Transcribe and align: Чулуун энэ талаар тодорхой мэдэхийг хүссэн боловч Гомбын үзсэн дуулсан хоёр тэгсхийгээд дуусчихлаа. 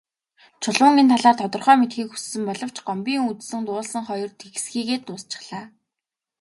Чулуун 0.61 0.97
энэ 1.01 1.11
талаар 1.17 1.37
тодорхой 1.39 1.77
мэдэхийг 1.79 2.09
хүссэн 2.11 2.43
боловч 2.49 2.77
Гомбын 2.87 3.25
үзсэн 3.31 3.61
дуулсан 3.65 4.03
хоёр 4.09 4.31
тэгсхийгээд 4.41 5.03
дуусчихлаа. 5.05 5.65